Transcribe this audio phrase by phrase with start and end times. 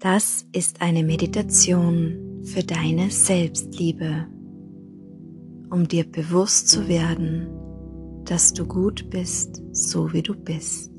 [0.00, 4.26] Das ist eine Meditation für deine Selbstliebe,
[5.70, 7.48] um dir bewusst zu werden,
[8.26, 10.92] dass du gut bist, so wie du bist.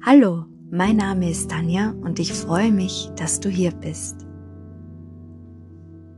[0.00, 4.24] Hallo, mein Name ist Tanja und ich freue mich, dass du hier bist.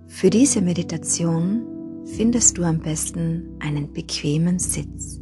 [0.07, 5.21] Für diese Meditation findest du am besten einen bequemen Sitz.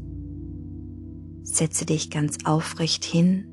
[1.44, 3.46] Setze dich ganz aufrecht hin,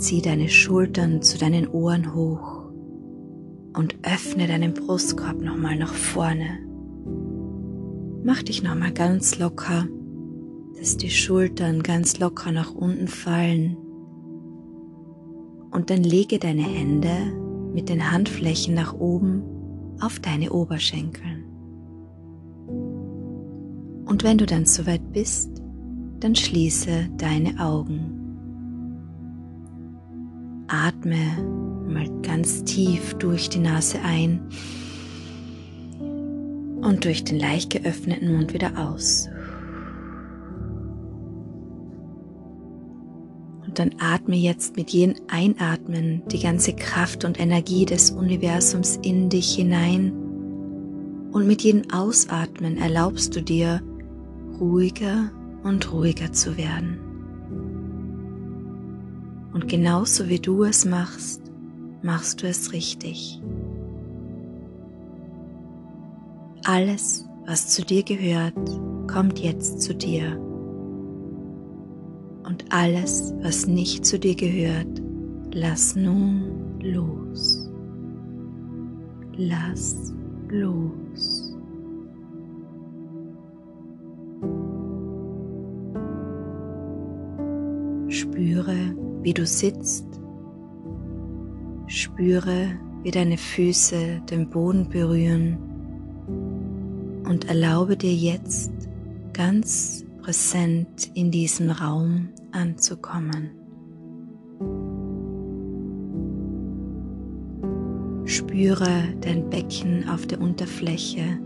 [0.00, 2.64] zieh deine Schultern zu deinen Ohren hoch
[3.76, 6.58] und öffne deinen Brustkorb nochmal nach vorne.
[8.24, 9.86] Mach dich nochmal ganz locker,
[10.78, 13.76] dass die Schultern ganz locker nach unten fallen.
[15.70, 17.14] Und dann lege deine Hände
[17.72, 19.42] mit den Handflächen nach oben
[20.00, 21.44] auf deine Oberschenkeln.
[24.06, 25.62] Und wenn du dann soweit bist,
[26.18, 28.19] dann schließe deine Augen.
[30.70, 31.36] Atme
[31.88, 34.40] mal ganz tief durch die Nase ein
[36.80, 39.28] und durch den leicht geöffneten Mund wieder aus.
[43.66, 49.28] Und dann atme jetzt mit jedem Einatmen die ganze Kraft und Energie des Universums in
[49.28, 50.12] dich hinein.
[51.32, 53.80] Und mit jedem Ausatmen erlaubst du dir,
[54.58, 55.30] ruhiger
[55.62, 57.09] und ruhiger zu werden.
[59.52, 61.42] Und genauso wie du es machst,
[62.02, 63.40] machst du es richtig.
[66.64, 68.54] Alles, was zu dir gehört,
[69.10, 70.38] kommt jetzt zu dir.
[72.44, 75.02] Und alles, was nicht zu dir gehört,
[75.52, 77.70] lass nun los.
[79.36, 80.12] Lass
[80.48, 81.49] los.
[89.22, 90.06] Wie du sitzt.
[91.86, 95.58] Spüre, wie deine Füße den Boden berühren
[97.28, 98.72] und erlaube dir jetzt
[99.32, 103.50] ganz präsent in diesem Raum anzukommen.
[108.24, 111.40] Spüre dein Becken auf der Unterfläche.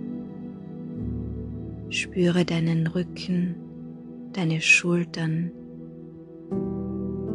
[1.88, 3.54] Spüre deinen Rücken,
[4.32, 5.50] deine Schultern,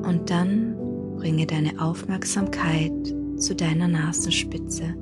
[0.03, 0.75] und dann
[1.17, 2.91] bringe deine Aufmerksamkeit
[3.37, 4.95] zu deiner Nasenspitze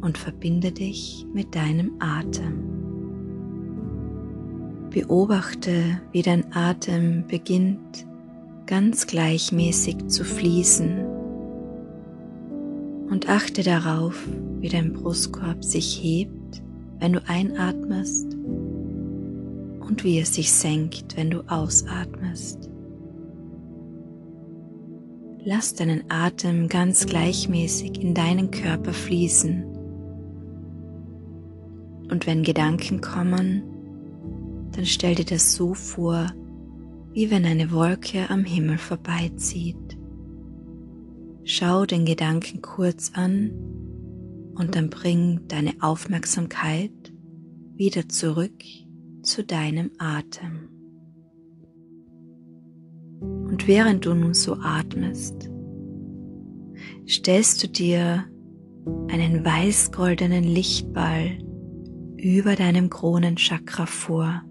[0.00, 2.76] und verbinde dich mit deinem Atem.
[4.90, 8.06] Beobachte, wie dein Atem beginnt
[8.66, 11.04] ganz gleichmäßig zu fließen
[13.10, 14.26] und achte darauf,
[14.60, 16.62] wie dein Brustkorb sich hebt,
[16.98, 22.70] wenn du einatmest und wie es sich senkt, wenn du ausatmest.
[25.48, 29.62] Lass deinen Atem ganz gleichmäßig in deinen Körper fließen.
[32.10, 33.62] Und wenn Gedanken kommen,
[34.72, 36.32] dann stell dir das so vor,
[37.12, 39.96] wie wenn eine Wolke am Himmel vorbeizieht.
[41.44, 43.52] Schau den Gedanken kurz an
[44.56, 47.12] und dann bring deine Aufmerksamkeit
[47.76, 48.64] wieder zurück
[49.22, 50.75] zu deinem Atem.
[53.56, 55.48] Und während du nun so atmest,
[57.08, 58.26] stellst du dir
[59.08, 61.38] einen weiß-goldenen Lichtball
[62.18, 64.42] über deinem Kronenchakra vor.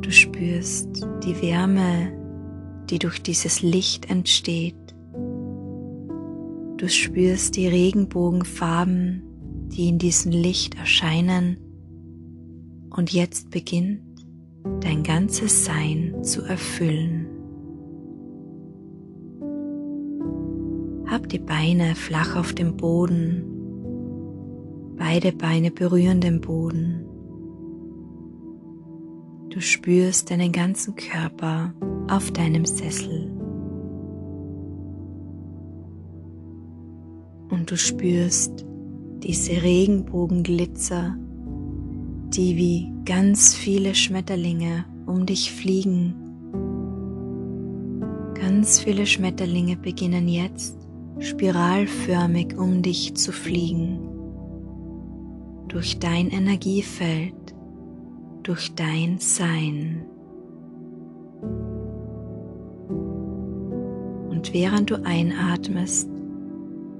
[0.00, 2.12] Du spürst die Wärme,
[2.90, 4.74] die durch dieses Licht entsteht.
[6.78, 9.22] Du spürst die Regenbogenfarben,
[9.68, 11.58] die in diesem Licht erscheinen.
[12.90, 14.11] Und jetzt beginnt
[14.80, 17.26] dein ganzes Sein zu erfüllen.
[21.06, 23.44] Hab die Beine flach auf dem Boden,
[24.96, 27.04] beide Beine berühren den Boden.
[29.50, 31.74] Du spürst deinen ganzen Körper
[32.08, 33.30] auf deinem Sessel.
[37.50, 38.64] Und du spürst
[39.22, 41.18] diese Regenbogenglitzer
[42.36, 46.14] die wie ganz viele Schmetterlinge um dich fliegen.
[48.34, 50.78] Ganz viele Schmetterlinge beginnen jetzt
[51.18, 54.00] spiralförmig um dich zu fliegen.
[55.68, 57.54] Durch dein Energiefeld,
[58.42, 60.04] durch dein Sein.
[64.30, 66.08] Und während du einatmest,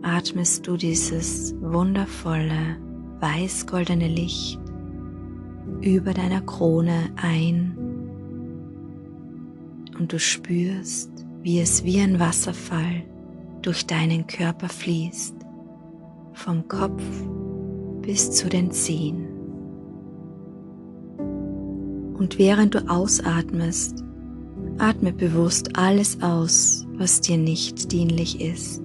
[0.02, 2.76] atmest du dieses wundervolle
[3.20, 4.61] weiß-goldene Licht
[5.82, 7.76] über deiner Krone ein
[9.98, 11.10] und du spürst,
[11.42, 13.04] wie es wie ein Wasserfall
[13.62, 15.36] durch deinen Körper fließt,
[16.32, 17.02] vom Kopf
[18.00, 19.28] bis zu den Zehen.
[22.14, 24.02] Und während du ausatmest,
[24.78, 28.82] atme bewusst alles aus, was dir nicht dienlich ist.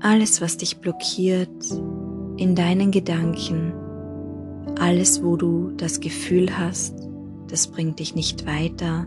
[0.00, 1.70] Alles, was dich blockiert
[2.36, 3.72] in deinen Gedanken,
[4.78, 6.94] alles, wo du das Gefühl hast,
[7.48, 9.06] das bringt dich nicht weiter,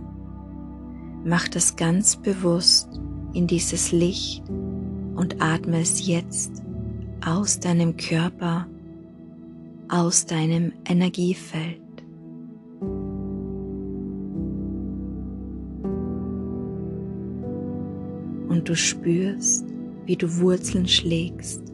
[1.25, 2.89] mach das ganz bewusst
[3.33, 4.43] in dieses Licht
[5.15, 6.63] und atme es jetzt
[7.25, 8.67] aus deinem Körper,
[9.89, 11.81] aus deinem Energiefeld.
[18.57, 19.65] und du spürst,
[20.05, 21.66] wie du Wurzeln schlägst.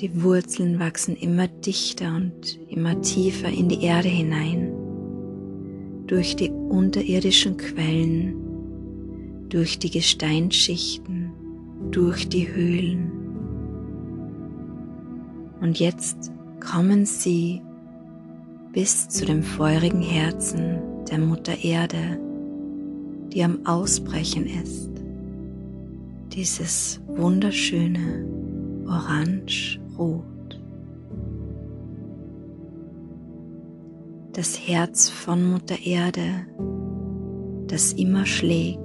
[0.00, 4.72] Die Wurzeln wachsen immer dichter und immer tiefer in die Erde hinein,
[6.06, 8.34] durch die unterirdischen Quellen,
[9.50, 11.32] durch die Gesteinsschichten,
[11.90, 13.12] durch die Höhlen.
[15.60, 17.60] Und jetzt kommen sie
[18.72, 20.78] bis zu dem feurigen Herzen
[21.10, 22.18] der Mutter Erde,
[23.32, 24.90] die am Ausbrechen ist
[26.32, 28.24] dieses wunderschöne
[30.00, 30.60] Orange-Rot.
[34.32, 36.46] Das Herz von Mutter Erde,
[37.66, 38.78] das immer schlägt.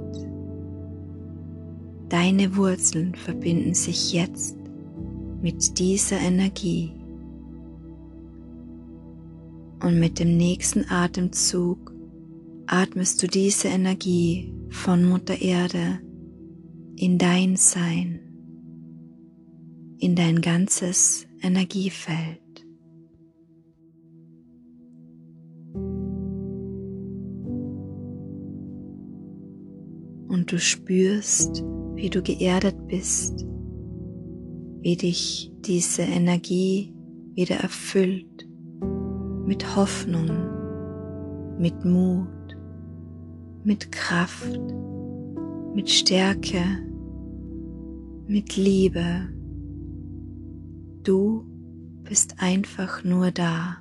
[2.10, 4.58] Deine Wurzeln verbinden sich jetzt
[5.42, 6.92] mit dieser Energie.
[9.82, 11.94] Und mit dem nächsten Atemzug
[12.68, 16.00] atmest du diese Energie von Mutter Erde
[16.96, 18.25] in dein Sein,
[20.00, 22.40] in dein ganzes Energiefeld.
[30.28, 31.64] Und du spürst,
[31.96, 33.46] wie du geerdet bist,
[34.82, 36.94] wie dich diese Energie
[37.34, 38.48] wieder erfüllt
[39.46, 40.30] mit Hoffnung,
[41.58, 42.28] mit Mut,
[43.64, 44.60] mit Kraft
[45.76, 46.64] mit Stärke,
[48.28, 49.28] mit Liebe.
[51.06, 51.46] Du
[52.04, 53.78] bist einfach nur da.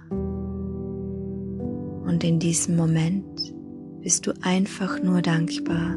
[2.07, 3.53] Und in diesem Moment
[4.01, 5.97] bist du einfach nur dankbar,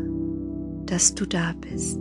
[0.88, 2.00] dass du da bist.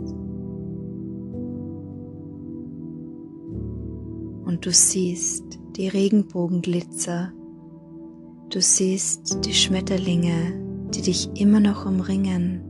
[4.45, 5.43] Und du siehst
[5.75, 7.31] die Regenbogenglitzer,
[8.49, 12.63] du siehst die Schmetterlinge, die dich immer noch umringen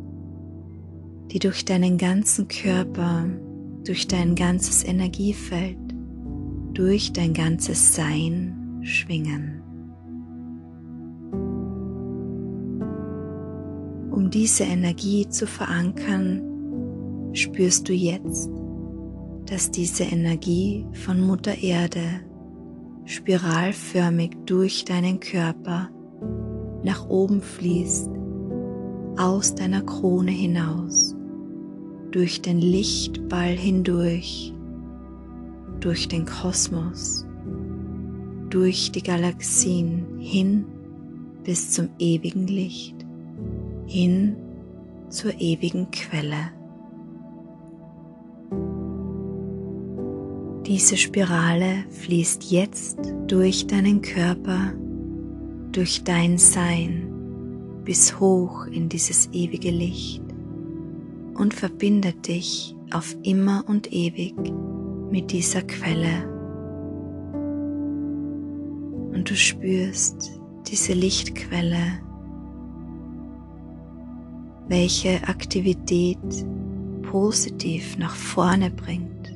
[1.32, 3.26] die durch deinen ganzen Körper,
[3.86, 5.78] durch dein ganzes Energiefeld,
[6.78, 9.64] durch dein ganzes Sein schwingen.
[14.12, 16.44] Um diese Energie zu verankern,
[17.34, 18.52] spürst du jetzt,
[19.48, 22.22] dass diese Energie von Mutter Erde
[23.06, 25.90] spiralförmig durch deinen Körper
[26.84, 28.12] nach oben fließt,
[29.18, 31.16] aus deiner Krone hinaus
[32.12, 34.54] durch den Lichtball hindurch,
[35.88, 37.26] durch den Kosmos,
[38.50, 40.66] durch die Galaxien hin
[41.46, 43.06] bis zum ewigen Licht,
[43.86, 44.36] hin
[45.08, 46.52] zur ewigen Quelle.
[50.66, 54.74] Diese Spirale fließt jetzt durch deinen Körper,
[55.72, 57.08] durch dein Sein
[57.86, 60.22] bis hoch in dieses ewige Licht
[61.36, 64.36] und verbindet dich auf immer und ewig
[65.12, 66.28] mit dieser Quelle.
[69.14, 72.00] Und du spürst diese Lichtquelle,
[74.68, 76.18] welche Aktivität
[77.04, 79.36] positiv nach vorne bringt.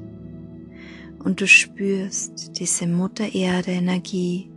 [1.24, 4.52] Und du spürst diese Mutter Erde Energie,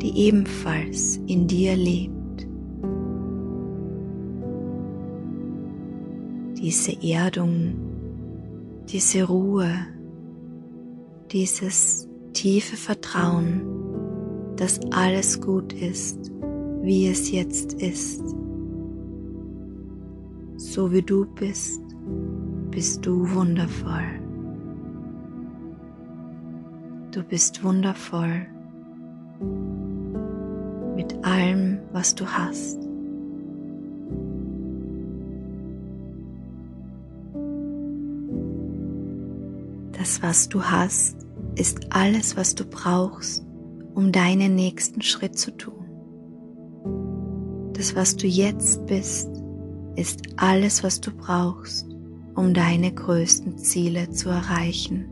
[0.00, 2.22] die ebenfalls in dir lebt.
[6.62, 7.74] diese Erdung,
[8.88, 9.68] diese Ruhe,
[11.32, 13.62] dieses tiefe Vertrauen,
[14.56, 16.30] dass alles gut ist,
[16.82, 18.22] wie es jetzt ist.
[20.56, 21.80] So wie du bist,
[22.70, 24.20] bist du wundervoll.
[27.12, 28.46] Du bist wundervoll
[30.94, 32.81] mit allem, was du hast.
[40.12, 41.16] Das, was du hast,
[41.54, 43.42] ist alles, was du brauchst,
[43.94, 45.86] um deinen nächsten Schritt zu tun.
[47.72, 49.30] Das, was du jetzt bist,
[49.96, 51.88] ist alles, was du brauchst,
[52.34, 55.06] um deine größten Ziele zu erreichen.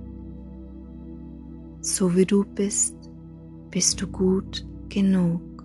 [1.81, 2.95] So wie du bist,
[3.71, 5.65] bist du gut genug.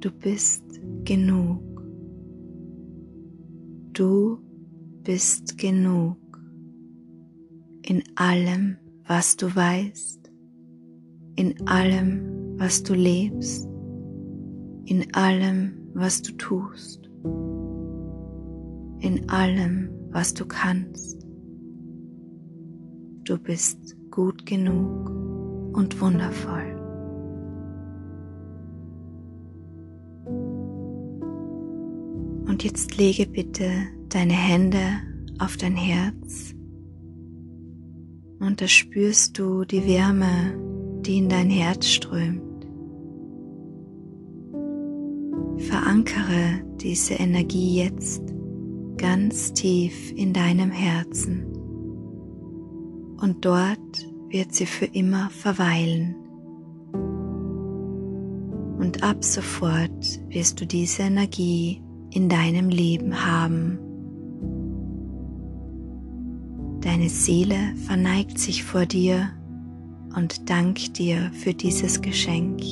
[0.00, 0.64] Du bist
[1.04, 1.60] genug.
[3.92, 4.38] Du
[5.02, 6.25] bist genug
[7.88, 10.32] in allem, was du weißt,
[11.36, 13.68] in allem, was du lebst,
[14.86, 17.08] in allem, was du tust,
[18.98, 21.24] in allem, was du kannst.
[23.22, 25.08] Du bist gut genug
[25.76, 26.74] und wundervoll.
[32.48, 33.70] Und jetzt lege bitte
[34.08, 34.80] deine Hände
[35.38, 36.56] auf dein Herz
[38.38, 40.58] und da spürst du die Wärme,
[41.00, 42.42] die in dein Herz strömt.
[45.58, 48.22] Verankere diese Energie jetzt
[48.98, 51.46] ganz tief in deinem Herzen
[53.20, 56.14] und dort wird sie für immer verweilen.
[58.78, 63.78] Und ab sofort wirst du diese Energie in deinem Leben haben.
[66.86, 69.30] Deine Seele verneigt sich vor dir
[70.14, 72.62] und dankt dir für dieses Geschenk.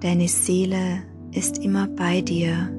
[0.00, 1.02] Deine Seele
[1.32, 2.70] ist immer bei dir.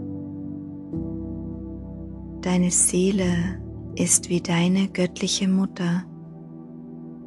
[2.42, 3.62] Deine Seele
[3.94, 6.04] ist wie deine göttliche Mutter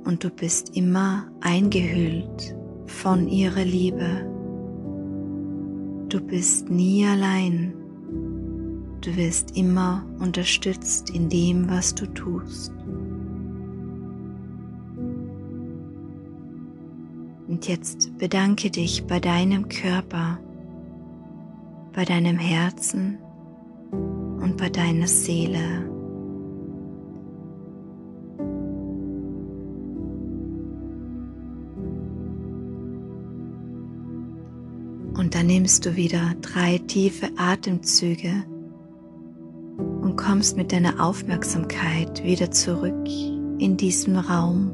[0.05, 4.29] und du bist immer eingehüllt von ihrer Liebe.
[6.09, 7.84] Du bist nie allein.
[9.05, 12.73] Du wirst immer unterstützt in dem, was du tust.
[17.47, 20.39] Und jetzt bedanke dich bei deinem Körper,
[21.93, 23.19] bei deinem Herzen
[23.93, 25.91] und bei deiner Seele.
[35.19, 38.45] Und dann nimmst du wieder drei tiefe Atemzüge
[40.15, 43.09] und kommst mit deiner Aufmerksamkeit wieder zurück
[43.59, 44.71] in diesen Raum.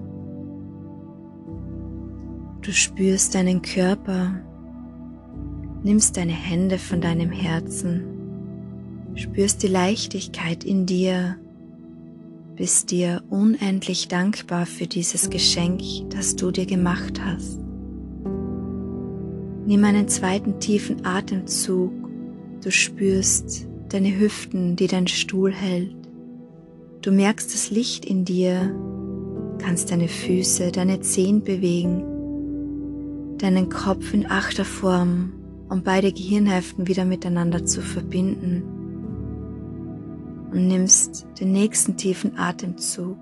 [2.60, 4.34] Du spürst deinen Körper,
[5.82, 8.02] nimmst deine Hände von deinem Herzen,
[9.14, 11.38] spürst die Leichtigkeit in dir,
[12.54, 15.80] bist dir unendlich dankbar für dieses Geschenk,
[16.10, 17.58] das du dir gemacht hast.
[19.64, 21.92] Nimm einen zweiten tiefen Atemzug.
[22.62, 25.94] Du spürst deine Hüften, die dein Stuhl hält.
[27.02, 28.74] Du merkst das Licht in dir,
[29.58, 32.04] kannst deine Füße, deine Zehen bewegen,
[33.38, 35.32] deinen Kopf in Achterform,
[35.68, 38.62] um beide Gehirnhälften wieder miteinander zu verbinden.
[40.52, 43.16] Und nimmst den nächsten tiefen Atemzug,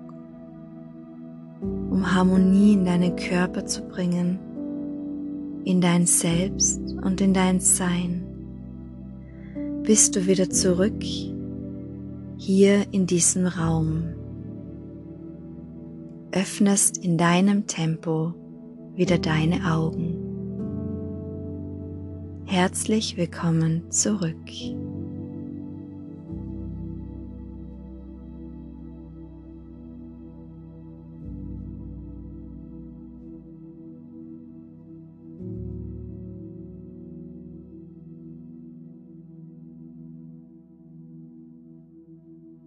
[1.61, 4.39] um Harmonie in deinen Körper zu bringen
[5.65, 8.23] in dein Selbst und in dein Sein,
[9.83, 11.03] bist du wieder zurück
[12.37, 14.13] hier in diesem Raum.
[16.31, 18.33] Öffnest in deinem Tempo
[18.95, 20.17] wieder deine Augen.
[22.45, 24.35] Herzlich willkommen zurück.